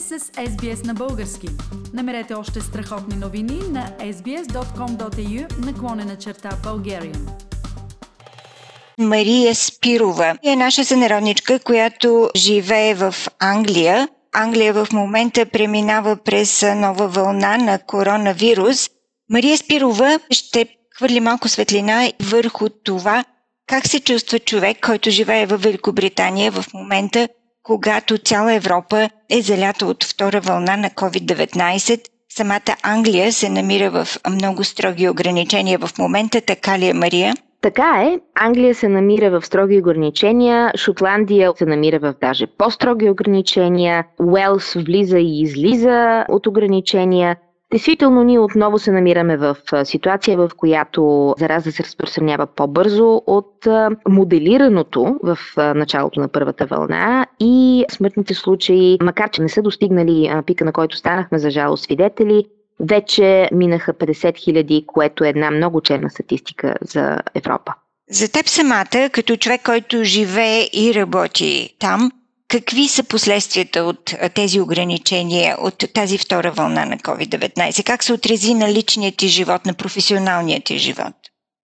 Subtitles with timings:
[0.00, 1.48] сте с SBS на български.
[1.92, 7.30] Намерете още страхотни новини на sbs.com.au наклонена черта Bulgarian.
[8.98, 14.08] Мария Спирова е наша сънародничка, която живее в Англия.
[14.32, 18.90] Англия в момента преминава през нова вълна на коронавирус.
[19.30, 20.66] Мария Спирова ще
[20.96, 23.24] хвърли малко светлина върху това
[23.66, 27.28] как се чувства човек, който живее в Великобритания в момента
[27.64, 32.00] когато цяла Европа е залята от втора вълна на COVID-19.
[32.28, 37.34] Самата Англия се намира в много строги ограничения в момента, така ли е, Мария?
[37.60, 38.18] Така е.
[38.34, 45.18] Англия се намира в строги ограничения, Шотландия се намира в даже по-строги ограничения, Уелс влиза
[45.18, 47.36] и излиза от ограничения.
[47.74, 53.66] Действително, ние отново се намираме в ситуация, в която зараза се разпространява по-бързо от
[54.08, 60.64] моделираното в началото на първата вълна и смъртните случаи, макар че не са достигнали пика,
[60.64, 62.44] на който станахме за жало свидетели,
[62.80, 67.72] вече минаха 50 хиляди, което е една много черна статистика за Европа.
[68.10, 72.10] За теб самата, като човек, който живее и работи там,
[72.48, 77.86] Какви са последствията от тези ограничения, от тази втора вълна на COVID-19?
[77.86, 81.14] Как се отрази на личния ти живот, на професионалния ти живот?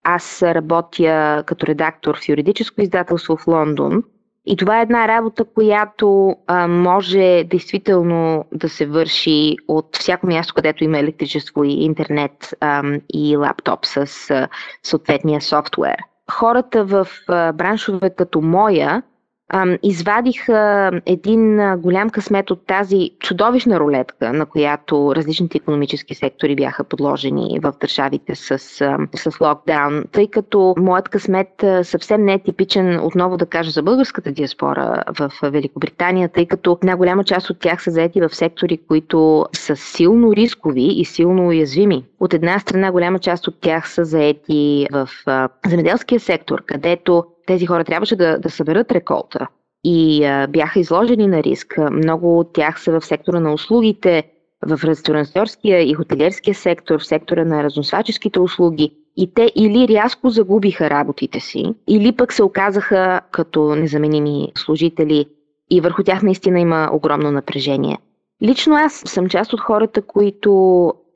[0.05, 4.03] Аз работя като редактор в юридическо издателство в Лондон
[4.47, 10.55] и това е една работа, която а, може действително да се върши от всяко място,
[10.55, 12.83] където има електричество и интернет а,
[13.15, 13.97] и лаптоп с
[14.31, 14.49] а,
[14.83, 15.97] съответния софтуер.
[16.31, 19.03] Хората в а, браншове като моя
[19.83, 20.45] извадих
[21.07, 27.73] един голям късмет от тази чудовищна рулетка, на която различните економически сектори бяха подложени в
[27.81, 28.59] държавите с,
[29.17, 34.33] с локдаун, тъй като моят късмет съвсем не е типичен, отново да кажа, за българската
[34.33, 39.47] диаспора в Великобритания, тъй като една голяма част от тях са заети в сектори, които
[39.53, 42.05] са силно рискови и силно уязвими.
[42.21, 45.09] От една страна, голяма част от тях са заети в
[45.67, 49.47] земеделския сектор, където тези хора трябваше да, да съберат реколта
[49.85, 51.79] и а, бяха изложени на риск.
[51.93, 54.23] Много от тях са в сектора на услугите,
[54.67, 58.93] в ресторансьорския и хотелierския сектор, в сектора на разносваческите услуги.
[59.17, 65.27] И те или рязко загубиха работите си, или пък се оказаха като незаменими служители
[65.71, 67.99] и върху тях наистина има огромно напрежение.
[68.43, 70.53] Лично аз съм част от хората, които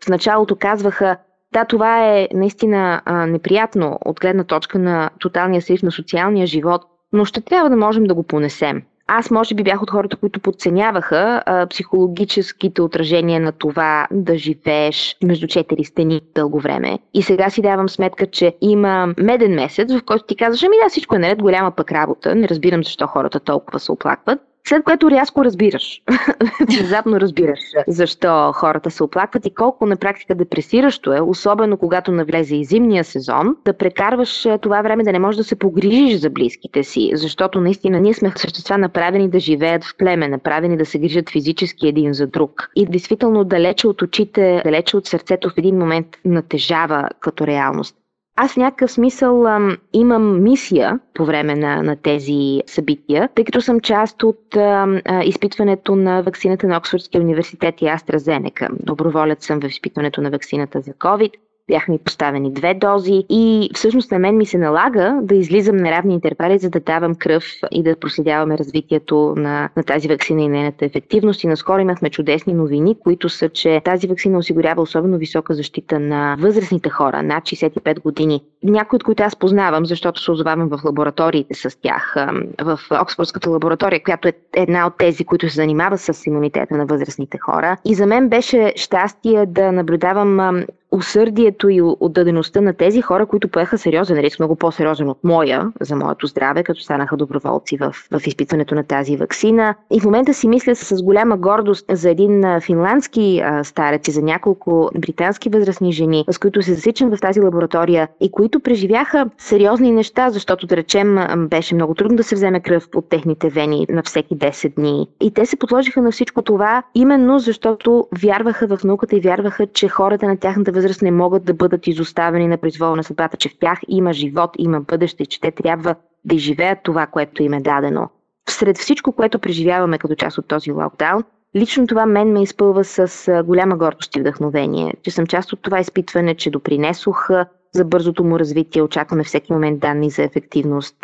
[0.04, 1.16] в началото казваха,
[1.54, 6.82] да, това е наистина а, неприятно от гледна точка на тоталния срив на социалния живот,
[7.12, 8.82] но ще трябва да можем да го понесем.
[9.06, 15.16] Аз може би бях от хората, които подценяваха а, психологическите отражения на това да живееш
[15.24, 16.98] между четири стени дълго време.
[17.14, 20.88] И сега си давам сметка, че има меден месец, в който ти казваш, ами да,
[20.88, 22.34] всичко е наред, голяма пък работа.
[22.34, 24.40] Не разбирам защо хората толкова се оплакват.
[24.68, 26.02] След което рязко разбираш.
[26.68, 27.58] Внезапно разбираш
[27.88, 33.04] защо хората се оплакват и колко на практика депресиращо е, особено когато навлезе и зимния
[33.04, 37.60] сезон, да прекарваш това време да не можеш да се погрижиш за близките си, защото
[37.60, 42.12] наистина ние сме същества направени да живеят в племе, направени да се грижат физически един
[42.12, 42.70] за друг.
[42.76, 47.96] И действително далече от очите, далече от сърцето в един момент натежава като реалност.
[48.36, 53.60] Аз в някакъв смисъл ам, имам мисия по време на, на тези събития, тъй като
[53.60, 58.68] съм част от ам, а, изпитването на вакцината на Оксфордския университет и AstraZeneca.
[58.82, 61.32] Доброволец съм в изпитването на вакцината за COVID
[61.68, 65.90] бяха ми поставени две дози и всъщност на мен ми се налага да излизам на
[65.90, 70.48] равни интервали, за да давам кръв и да проследяваме развитието на, на тази вакцина и
[70.48, 71.44] нейната ефективност.
[71.44, 76.36] И наскоро имахме чудесни новини, които са, че тази вакцина осигурява особено висока защита на
[76.38, 78.42] възрастните хора над 65 години.
[78.62, 82.14] Някои от които аз познавам, защото се озовавам в лабораториите с тях,
[82.62, 87.38] в Оксфордската лаборатория, която е една от тези, които се занимава с имунитета на възрастните
[87.38, 87.76] хора.
[87.84, 93.78] И за мен беше щастие да наблюдавам усърдието и отдадеността на тези хора, които поеха
[93.78, 98.74] сериозен риск, много по-сериозен от моя, за моето здраве, като станаха доброволци в, в изпитването
[98.74, 99.74] на тази вакцина.
[99.92, 104.22] И в момента си мисля с голяма гордост за един финландски а, старец и за
[104.22, 109.92] няколко британски възрастни жени, с които се засичам в тази лаборатория и които преживяха сериозни
[109.92, 114.02] неща, защото да речем беше много трудно да се вземе кръв от техните вени на
[114.02, 115.08] всеки 10 дни.
[115.20, 119.88] И те се подложиха на всичко това именно защото вярваха в науката и вярваха, че
[119.88, 123.48] хората на тяхната възраст възраст не могат да бъдат изоставени на произвола на съдбата, че
[123.48, 125.94] в тях има живот, има бъдеще, че те трябва
[126.24, 128.08] да живеят това, което им е дадено.
[128.48, 131.24] Сред всичко, което преживяваме като част от този локдаун,
[131.56, 135.80] лично това мен ме изпълва с голяма гордост и вдъхновение, че съм част от това
[135.80, 137.28] изпитване, че допринесох
[137.72, 140.96] за бързото му развитие, очакваме всеки момент данни за ефективност.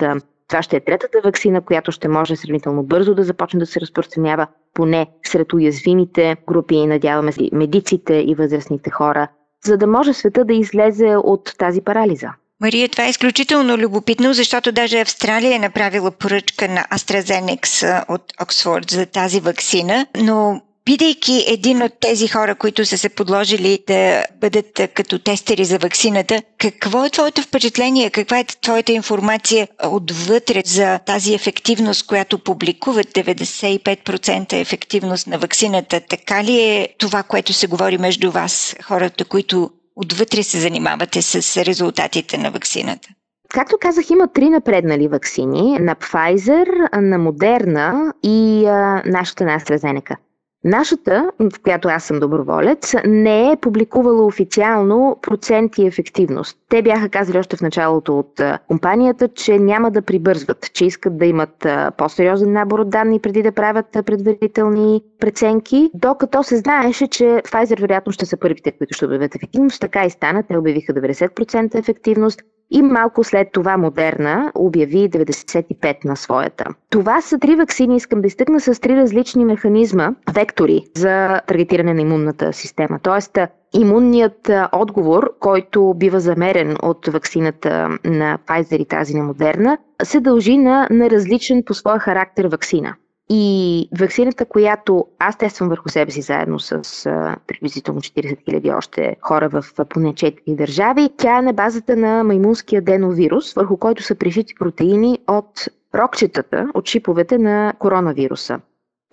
[0.49, 4.47] Това ще е третата вакцина, която ще може сравнително бързо да започне да се разпространява,
[4.75, 9.29] поне сред уязвимите групи, надяваме се, медиците и възрастните хора,
[9.65, 12.29] за да може света да излезе от тази парализа.
[12.61, 18.91] Мария, това е изключително любопитно, защото даже Австралия е направила поръчка на AstraZeneca от Оксфорд
[18.91, 24.81] за тази вакцина, но Бидейки един от тези хора, които са се подложили да бъдат
[24.95, 31.35] като тестери за вакцината, какво е твоето впечатление, каква е твоята информация отвътре за тази
[31.35, 36.01] ефективност, която публикуват 95% ефективност на вакцината?
[36.01, 41.65] Така ли е това, което се говори между вас, хората, които отвътре се занимавате с
[41.65, 43.09] резултатите на вакцината?
[43.49, 50.17] Както казах, има три напреднали вакцини на Pfizer, на Moderna и а, нашата на AstraZeneca.
[50.65, 56.59] Нашата, в която аз съм доброволец, не е публикувала официално процент и ефективност.
[56.69, 61.27] Те бяха казали още в началото от компанията, че няма да прибързват, че искат да
[61.27, 61.67] имат
[61.97, 68.13] по-сериозен набор от данни преди да правят предварителни преценки, докато се знаеше, че Pfizer вероятно
[68.13, 69.81] ще са първите, които ще обявят ефективност.
[69.81, 70.43] Така и стана.
[70.43, 72.41] Те обявиха 90% ефективност.
[72.71, 76.65] И малко след това Модерна обяви 95 на своята.
[76.91, 82.01] Това са три вакцини, искам да изтъкна с три различни механизма, вектори за таргетиране на
[82.01, 82.99] имунната система.
[83.03, 83.39] Тоест,
[83.73, 90.59] имунният отговор, който бива замерен от вакцината на Pfizer и тази на Модерна, се дължи
[90.59, 92.95] на, на различен по своя характер вакцина.
[93.33, 96.73] И вакцината, която аз тествам върху себе си заедно с
[97.07, 102.25] а, приблизително 40 000 още хора в поне 4 държави, тя е на базата на
[102.25, 108.61] маймунския аденовирус, върху който са пришити протеини от рокчетата, от шиповете на коронавируса.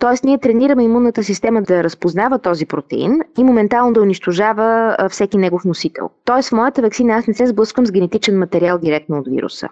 [0.00, 5.64] Тоест, ние тренираме имунната система да разпознава този протеин и моментално да унищожава всеки негов
[5.64, 6.10] носител.
[6.24, 9.68] Тоест, в моята вакцина аз не се сблъсквам с генетичен материал директно от вируса.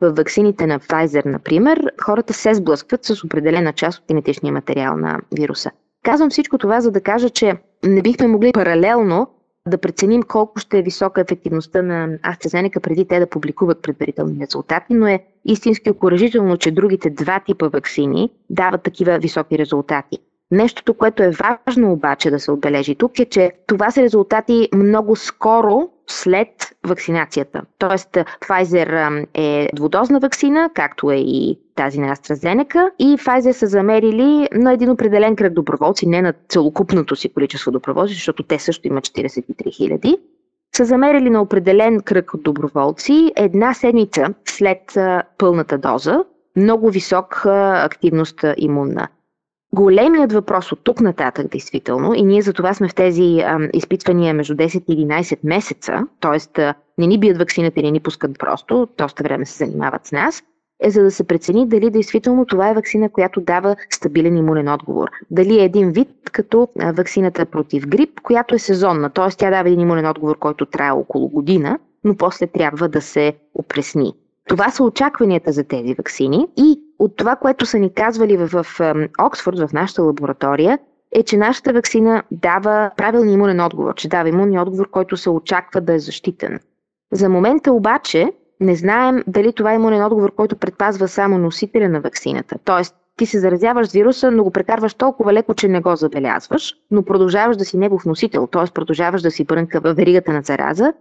[0.00, 5.20] В ваксините на Pfizer, например, хората се сблъскват с определена част от генетичния материал на
[5.36, 5.70] вируса.
[6.04, 7.54] Казвам всичко това, за да кажа, че
[7.84, 9.26] не бихме могли паралелно
[9.68, 14.94] да преценим колко ще е висока ефективността на AstraZeneca преди те да публикуват предварителни резултати,
[14.94, 20.18] но е истински окоръжително, че другите два типа вакцини дават такива високи резултати.
[20.50, 21.30] Нещото, което е
[21.66, 26.48] важно обаче да се отбележи тук е, че това са резултати много скоро след
[26.86, 27.62] вакцинацията.
[27.78, 28.10] Тоест,
[28.48, 34.72] Pfizer е двудозна вакцина, както е и тази на AstraZeneca и Pfizer са замерили на
[34.72, 39.76] един определен кръг доброволци, не на целокупното си количество доброволци, защото те също имат 43
[39.76, 40.16] хиляди,
[40.76, 44.98] са замерили на определен кръг от доброволци една седмица след
[45.38, 46.24] пълната доза
[46.56, 49.08] много висока активност имунна.
[49.72, 54.34] Големият въпрос от тук нататък, действително, и ние за това сме в тези а, изпитвания
[54.34, 56.62] между 10 и 11 месеца, т.е.
[56.98, 60.42] не ни бият вакцината и не ни пускат просто, доста време се занимават с нас,
[60.80, 65.08] е за да се прецени дали действително това е вакцина, която дава стабилен имунен отговор.
[65.30, 69.30] Дали е един вид като вакцината против грип, която е сезонна, т.е.
[69.30, 74.12] тя дава един имунен отговор, който трае около година, но после трябва да се опресни.
[74.48, 78.80] Това са очакванията за тези вакцини и от това, което са ни казвали в, в
[79.18, 80.78] Оксфорд, в нашата лаборатория,
[81.12, 85.80] е, че нашата вакцина дава правилния имунен отговор, че дава имунен отговор, който се очаква
[85.80, 86.60] да е защитен.
[87.12, 92.00] За момента обаче не знаем дали това е имунен отговор, който предпазва само носителя на
[92.00, 92.56] вакцината.
[92.64, 96.74] Тоест, ти се заразяваш с вируса, но го прекарваш толкова леко, че не го забелязваш,
[96.90, 98.72] но продължаваш да си негов носител, т.е.
[98.74, 100.92] продължаваш да си брънка във веригата на зараза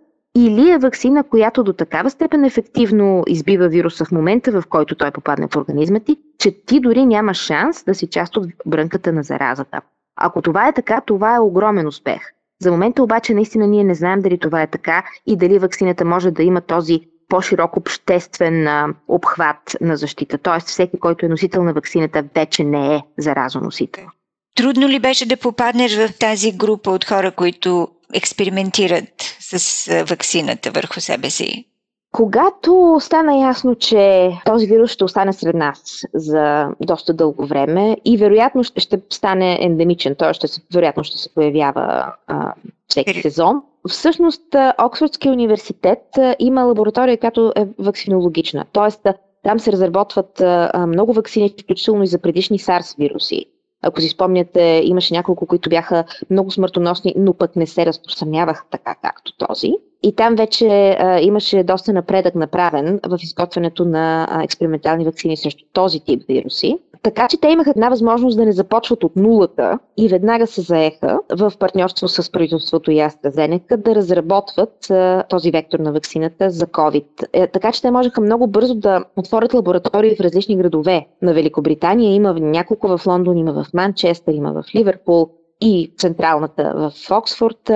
[0.45, 5.11] или е вакцина, която до такава степен ефективно избива вируса в момента, в който той
[5.11, 9.23] попадне в организма ти, че ти дори няма шанс да си част от брънката на
[9.23, 9.81] заразата.
[10.15, 12.21] Ако това е така, това е огромен успех.
[12.61, 16.31] За момента обаче наистина ние не знаем дали това е така и дали вакцината може
[16.31, 18.67] да има този по-широк обществен
[19.07, 20.37] обхват на защита.
[20.37, 24.05] Тоест всеки, който е носител на вакцината, вече не е заразоносител.
[24.57, 30.99] Трудно ли беше да попаднеш в тази група от хора, които експериментират с вакцината върху
[30.99, 31.65] себе си?
[32.11, 38.17] Когато стана ясно, че този вирус ще остане сред нас за доста дълго време и
[38.17, 40.33] вероятно ще, стане ендемичен, т.е.
[40.33, 42.53] Ще се, вероятно ще се появява а,
[42.87, 44.43] всеки сезон, всъщност
[44.81, 46.03] Оксфордския университет
[46.39, 48.65] има лаборатория, която е вакцинологична.
[48.73, 49.13] Т.е.
[49.43, 50.41] там се разработват
[50.87, 53.45] много вакцини, включително и за предишни SARS вируси.
[53.81, 58.95] Ако си спомняте, имаше няколко, които бяха много смъртоносни, но пък не се разпространяваха така,
[59.01, 59.73] както този.
[60.03, 60.67] И там вече
[60.99, 66.77] а, имаше доста напредък направен в изготвянето на а, експериментални вакцини срещу този тип вируси.
[67.07, 71.19] Така че те имаха една възможност да не започват от нулата и веднага се заеха
[71.37, 74.91] в партньорство с правителството и AstraZeneca да разработват
[75.29, 77.05] този вектор на вакцината за COVID.
[77.33, 82.13] Е, така че те можеха много бързо да отворят лаборатории в различни градове на Великобритания.
[82.13, 85.29] Има няколко в Лондон, има в Манчестър, има в Ливерпул
[85.61, 87.71] и централната в Оксфорд.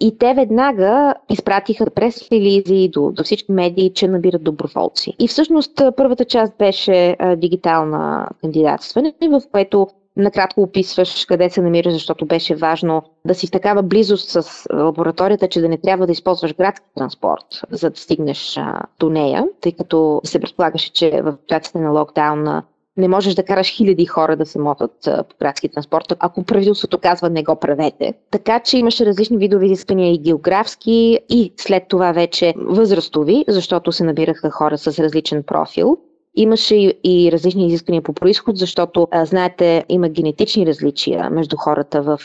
[0.00, 5.14] И те веднага изпратиха прес-релизи до, до всички медии, че набират доброволци.
[5.18, 11.92] И всъщност първата част беше а, дигитална кандидатстване, в което накратко описваш къде се намираш,
[11.92, 16.12] защото беше важно да си в такава близост с лабораторията, че да не трябва да
[16.12, 21.34] използваш градски транспорт, за да стигнеш а, до нея, тъй като се предполагаше, че в
[21.40, 22.62] ситуацията на локдаун
[22.96, 27.30] не можеш да караш хиляди хора да се мотат по градски транспорт, ако правителството казва
[27.30, 28.14] не го правете.
[28.30, 34.04] Така че имаше различни видове изисквания и географски, и след това вече възрастови, защото се
[34.04, 35.98] набираха хора с различен профил.
[36.34, 42.20] Имаше и различни изисквания по происход, защото, знаете, има генетични различия между хората в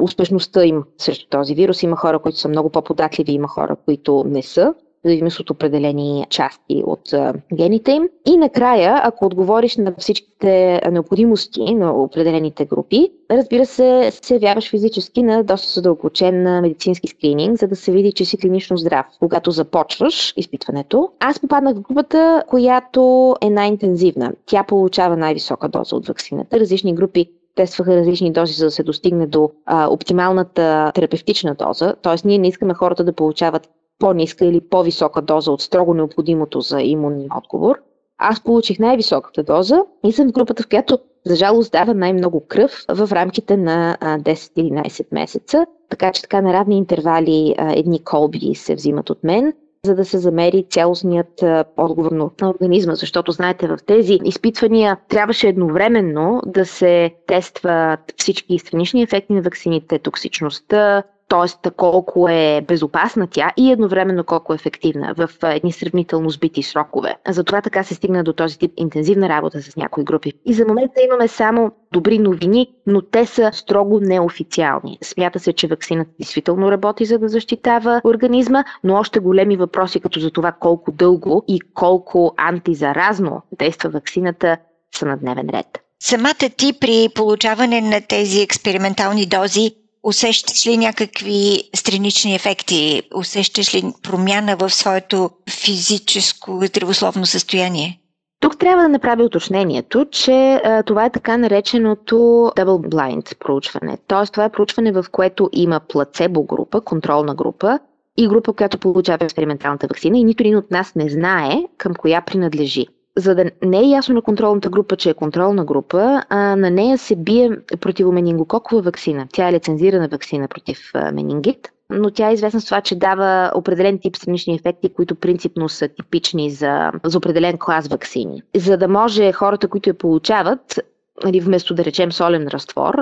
[0.00, 1.82] успешността им срещу този вирус.
[1.82, 6.82] Има хора, които са много по-податливи, има хора, които не са зависимост от определени части
[6.86, 7.14] от
[7.54, 8.08] гените им.
[8.26, 15.22] И накрая, ако отговориш на всичките необходимости на определените групи, разбира се, се явяваш физически
[15.22, 19.06] на доста задълбочен медицински скрининг, за да се види, че си клинично здрав.
[19.18, 24.32] Когато започваш изпитването, аз попаднах в групата, която е най-интензивна.
[24.46, 26.60] Тя получава най-висока доза от вакцината.
[26.60, 31.94] Различни групи тестваха различни дози, за да се достигне до а, оптималната терапевтична доза.
[32.02, 36.80] Тоест, ние не искаме хората да получават по-ниска или по-висока доза от строго необходимото за
[36.80, 37.78] имунния отговор.
[38.18, 42.84] Аз получих най-високата доза и съм в групата, в която за жалост дава най-много кръв
[42.88, 45.66] в рамките на 10-11 месеца.
[45.88, 49.52] Така че така на равни интервали едни колби се взимат от мен,
[49.84, 51.44] за да се замери цялостният
[51.76, 52.94] отговор на организма.
[52.94, 59.98] Защото, знаете, в тези изпитвания трябваше едновременно да се тестват всички странични ефекти на вакцините,
[59.98, 61.70] токсичността, т.е.
[61.70, 67.16] колко е безопасна тя и едновременно колко е ефективна в едни сравнително сбити срокове.
[67.28, 70.32] Затова така се стигна до този тип интензивна работа с някои групи.
[70.44, 74.98] И за момента имаме само добри новини, но те са строго неофициални.
[75.02, 80.20] Смята се, че вакцината действително работи за да защитава организма, но още големи въпроси като
[80.20, 84.56] за това колко дълго и колко антизаразно действа вакцината
[84.94, 85.66] са на дневен ред.
[86.00, 89.70] Самата ти при получаване на тези експериментални дози
[90.04, 93.02] Усещаш ли някакви странични ефекти?
[93.14, 98.00] Усещаш ли промяна в своето физическо и здравословно състояние?
[98.40, 102.14] Тук трябва да направя уточнението, че а, това е така нареченото
[102.56, 103.98] double blind проучване.
[104.06, 107.78] Тоест това е проучване, в което има плацебо група, контролна група
[108.16, 112.20] и група, която получава експерименталната вакцина и нито един от нас не знае към коя
[112.20, 116.70] принадлежи за да не е ясно на контролната група, че е контролна група, а на
[116.70, 119.26] нея се бие противоменингококова вакцина.
[119.32, 120.78] Тя е лицензирана вакцина против
[121.12, 125.68] менингит, но тя е известна с това, че дава определен тип странични ефекти, които принципно
[125.68, 128.42] са типични за, за определен клас вакцини.
[128.56, 130.80] За да може хората, които я получават,
[131.26, 132.94] или вместо да речем солен разтвор,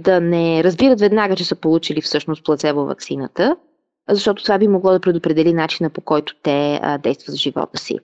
[0.00, 3.56] да не разбират веднага, че са получили всъщност плацебо вакцината,
[4.10, 7.98] защото това би могло да предопредели начина по който те действат в живота си.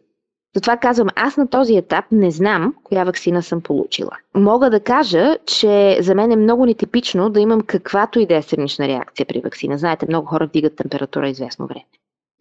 [0.54, 4.10] Затова казвам, аз на този етап не знам коя вакцина съм получила.
[4.34, 8.42] Мога да кажа, че за мен е много нетипично да имам каквато и да е
[8.42, 9.78] странична реакция при вакцина.
[9.78, 11.84] Знаете, много хора вдигат температура известно време.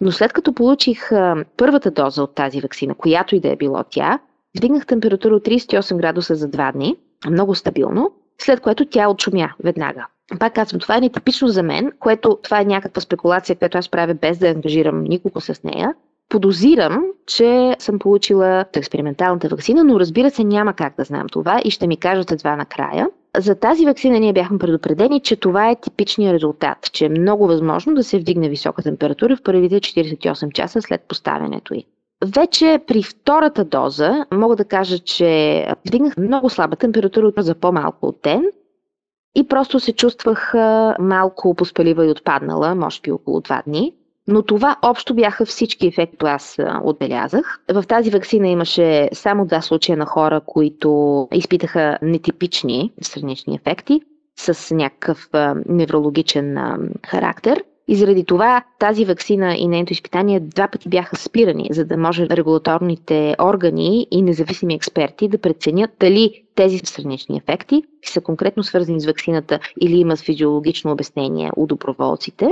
[0.01, 1.09] Но след като получих
[1.57, 4.19] първата доза от тази вакцина, която и да е било тя,
[4.57, 6.95] вдигнах температура от 38 градуса за 2 дни,
[7.29, 10.05] много стабилно, след което тя отшумя веднага.
[10.39, 14.13] Пак казвам, това е нетипично за мен, което това е някаква спекулация, която аз правя
[14.13, 15.93] без да ангажирам никого с нея
[16.33, 21.71] подозирам, че съм получила експерименталната вакцина, но разбира се няма как да знам това и
[21.71, 23.09] ще ми кажат едва накрая.
[23.37, 27.95] За тази вакцина ние бяхме предупредени, че това е типичният резултат, че е много възможно
[27.95, 31.85] да се вдигне висока температура в първите 48 часа след поставянето й.
[32.25, 38.19] Вече при втората доза мога да кажа, че вдигнах много слаба температура за по-малко от
[38.23, 38.43] ден
[39.35, 40.53] и просто се чувствах
[40.99, 43.93] малко поспалива и отпаднала, може би около 2 дни.
[44.27, 47.59] Но това общо бяха всички ефекти, аз отбелязах.
[47.73, 54.01] В тази вакцина имаше само два случая на хора, които изпитаха нетипични странични ефекти
[54.35, 55.29] с някакъв
[55.65, 56.57] неврологичен
[57.07, 57.63] характер.
[57.87, 62.29] И заради това тази вакцина и нейното изпитание два пъти бяха спирани, за да може
[62.29, 69.05] регулаторните органи и независими експерти да преценят дали тези странични ефекти са конкретно свързани с
[69.05, 72.49] вакцината или имат физиологично обяснение у доброволците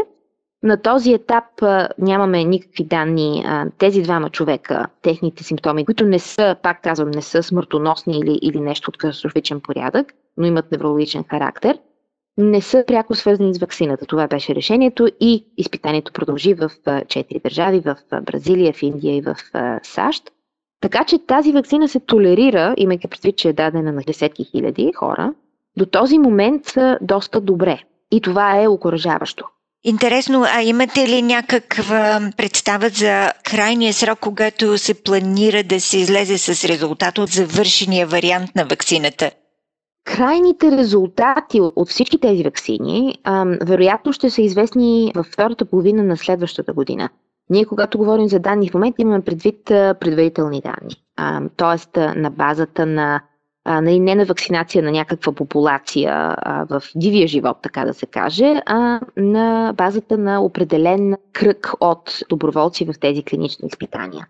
[0.64, 1.44] На този етап
[1.98, 3.46] нямаме никакви данни.
[3.78, 8.60] Тези двама човека, техните симптоми, които не са, пак казвам, не са смъртоносни или, или
[8.60, 11.80] нещо от катастрофичен порядък, но имат неврологичен характер,
[12.38, 14.06] не са пряко свързани с вакцината.
[14.06, 16.72] Това беше решението и изпитанието продължи в
[17.08, 19.36] четири държави, в Бразилия, в Индия и в
[19.84, 20.32] САЩ.
[20.82, 25.34] Така че тази вакцина се толерира, имайки предвид, че е дадена на десетки хиляди хора,
[25.78, 27.80] до този момент са доста добре.
[28.12, 29.48] И това е окоръжаващо.
[29.84, 36.38] Интересно, а имате ли някаква представа за крайния срок, когато се планира да се излезе
[36.38, 39.32] с резултат от завършения вариант на вакцината?
[40.06, 46.18] Крайните резултати от всички тези вакцини а, вероятно ще са известни във втората половина на
[46.18, 47.10] следващата година.
[47.50, 49.66] Ние, когато говорим за данни в момента, имаме предвид
[50.00, 50.96] предварителни данни.
[51.58, 53.22] Тоест, на базата на
[53.66, 58.06] а, нали, не на вакцинация на някаква популация а, в дивия живот, така да се
[58.06, 64.28] каже, а на базата на определен кръг от доброволци в тези клинични изпитания.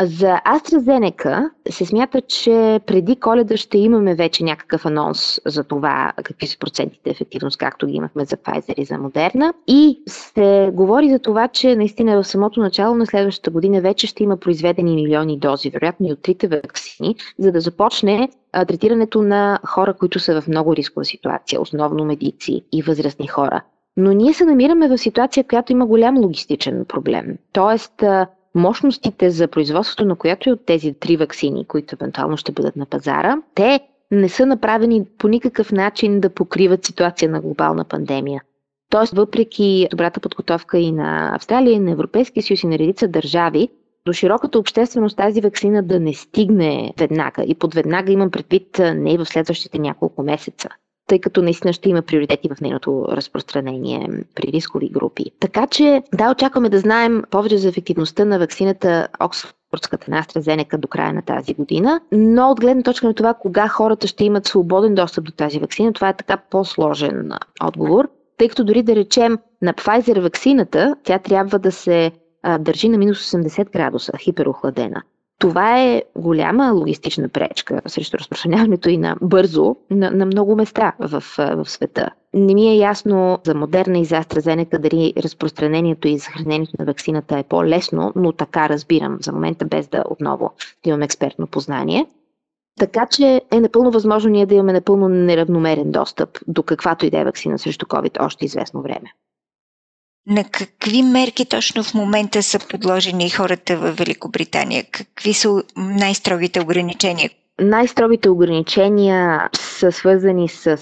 [0.00, 6.46] За AstraZeneca се смята, че преди коледа ще имаме вече някакъв анонс за това какви
[6.46, 9.52] са процентите ефективност, както ги имахме за Pfizer и за Moderna.
[9.66, 14.22] И се говори за това, че наистина в самото начало на следващата година вече ще
[14.22, 18.28] има произведени милиони дози, вероятно и от трите вакцини, за да започне
[18.68, 23.62] третирането на хора, които са в много рискова ситуация, основно медици и възрастни хора.
[23.96, 27.38] Но ние се намираме в ситуация, която има голям логистичен проблем.
[27.52, 28.02] Тоест,
[28.54, 32.86] мощностите за производството на която и от тези три вакцини, които евентуално ще бъдат на
[32.86, 33.80] пазара, те
[34.10, 38.42] не са направени по никакъв начин да покриват ситуация на глобална пандемия.
[38.90, 43.68] Тоест, въпреки добрата подготовка и на Австралия, и на Европейския съюз и на редица държави,
[44.06, 47.44] до широката общественост тази вакцина да не стигне веднага.
[47.46, 50.68] И под веднага имам предвид не в следващите няколко месеца
[51.06, 55.24] тъй като наистина ще има приоритети в нейното разпространение при рискови групи.
[55.40, 60.88] Така че, да, очакваме да знаем повече за ефективността на вакцината Оксфордската на AstraZeneca до
[60.88, 64.94] края на тази година, но от гледна точка на това кога хората ще имат свободен
[64.94, 67.30] достъп до тази вакцина, това е така по-сложен
[67.62, 72.88] отговор, тъй като дори да речем на Pfizer вакцината, тя трябва да се а, държи
[72.88, 75.02] на минус 80 градуса, хиперохладена.
[75.42, 81.22] Това е голяма логистична пречка срещу разпространяването и на бързо на, на много места в,
[81.38, 82.10] в света.
[82.34, 87.38] Не ми е ясно за модерна и за AstraZeneca дали разпространението и съхранението на вакцината
[87.38, 90.50] е по-лесно, но така разбирам за момента, без да отново
[90.84, 92.06] имам експертно познание.
[92.78, 97.18] Така че е напълно възможно ние да имаме напълно неравномерен достъп до каквато и да
[97.18, 99.12] е вакцина срещу COVID още известно време.
[100.26, 104.84] На какви мерки точно в момента са подложени хората в Великобритания?
[104.90, 107.30] Какви са най-строгите ограничения?
[107.60, 110.76] Най-строгите ограничения са свързани с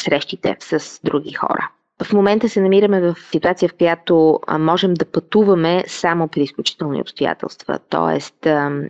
[0.00, 1.70] срещите с други хора.
[2.02, 7.78] В момента се намираме в ситуация, в която можем да пътуваме само при изключителни обстоятелства.
[7.88, 8.46] Тоест,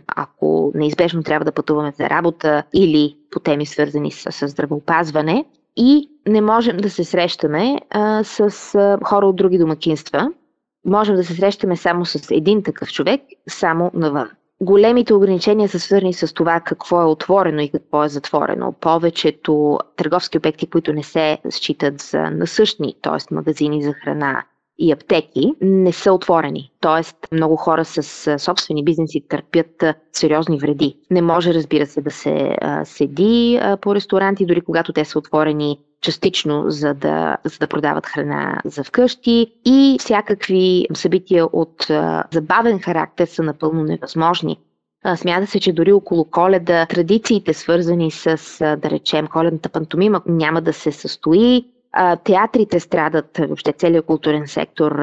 [0.07, 5.45] ако неизбежно трябва да пътуваме за работа или по теми свързани с, здравеопазване,
[5.77, 8.49] и не можем да се срещаме а, с
[9.03, 10.31] хора от други домакинства.
[10.85, 14.29] Можем да се срещаме само с един такъв човек, само навън.
[14.61, 18.73] Големите ограничения са свързани с това какво е отворено и какво е затворено.
[18.81, 23.33] Повечето търговски обекти, които не се считат за насъщни, т.е.
[23.35, 24.43] магазини за храна
[24.79, 26.71] и аптеки, не са отворени.
[26.79, 30.97] Тоест, много хора с собствени бизнеси търпят сериозни вреди.
[31.11, 36.63] Не може, разбира се, да се седи по ресторанти, дори когато те са отворени частично,
[36.67, 43.25] за да, за да продават храна за вкъщи и всякакви събития от а, забавен характер
[43.25, 44.57] са напълно невъзможни.
[45.15, 50.73] Смята се, че дори около коледа традициите, свързани с, да речем, коледната пантомима, няма да
[50.73, 51.65] се състои.
[52.23, 54.99] Театрите страдат, въобще целият културен сектор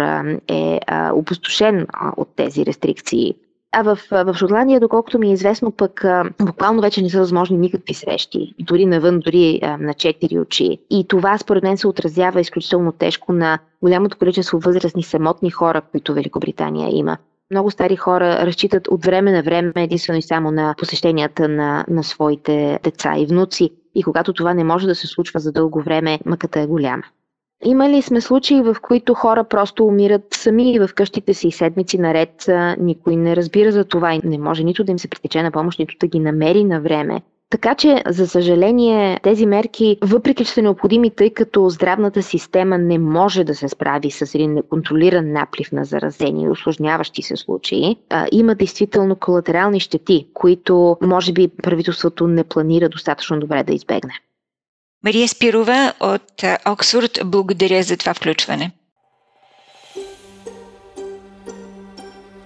[0.49, 0.81] е
[1.13, 3.35] опустошен от тези рестрикции.
[3.77, 6.05] А в, в Шотландия, доколкото ми е известно, пък
[6.43, 10.79] буквално вече не са възможни никакви срещи, дори навън, дори на четири очи.
[10.91, 16.15] И това според мен се отразява изключително тежко на голямото количество възрастни самотни хора, които
[16.15, 17.17] Великобритания има.
[17.51, 22.05] Много стари хора разчитат от време на време единствено и само на посещенията на, на
[22.05, 23.71] своите деца и внуци.
[23.95, 27.03] И когато това не може да се случва за дълго време, мъката е голяма.
[27.65, 32.47] Имали сме случаи, в които хора просто умират сами в къщите си седмици наред.
[32.79, 35.79] Никой не разбира за това и не може нито да им се притече на помощ,
[35.79, 37.23] нито да ги намери на време.
[37.51, 42.99] Така че, за съжаление, тези мерки, въпреки че са необходими, тъй като здравната система не
[42.99, 48.27] може да се справи с един неконтролиран наплив на заразени и осложняващи се случаи, а,
[48.33, 54.13] има действително колатерални щети, които може би правителството не планира достатъчно добре да избегне.
[55.05, 58.71] Мария Спирова от е, Оксфорд, благодаря за това включване.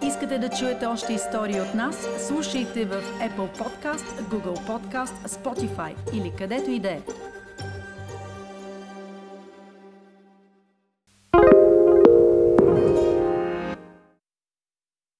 [0.03, 2.09] Искате да чуете още истории от нас?
[2.27, 7.01] Слушайте в Apple Podcast, Google Podcast, Spotify или където и да е.